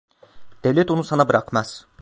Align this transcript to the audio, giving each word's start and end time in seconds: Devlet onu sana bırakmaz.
Devlet 0.63 0.91
onu 0.91 1.03
sana 1.03 1.27
bırakmaz. 1.29 1.87